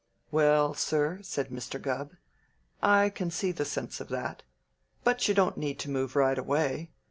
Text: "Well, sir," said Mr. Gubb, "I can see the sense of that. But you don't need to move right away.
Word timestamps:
"Well, 0.31 0.73
sir," 0.73 1.19
said 1.21 1.49
Mr. 1.49 1.79
Gubb, 1.79 2.13
"I 2.81 3.11
can 3.11 3.29
see 3.29 3.51
the 3.51 3.65
sense 3.65 4.01
of 4.01 4.09
that. 4.09 4.41
But 5.03 5.27
you 5.27 5.35
don't 5.35 5.57
need 5.59 5.77
to 5.77 5.91
move 5.91 6.15
right 6.15 6.39
away. 6.39 6.89